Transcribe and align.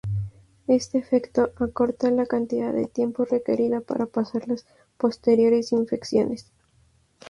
Este 0.65 0.97
efecto 0.97 1.51
acorta 1.57 2.09
la 2.09 2.25
cantidad 2.25 2.73
de 2.73 2.87
tiempo 2.87 3.23
requerida 3.23 3.81
para 3.81 4.07
pasar 4.07 4.47
las 4.47 4.65
posteriores 4.97 5.71
infecciones. 5.73 6.51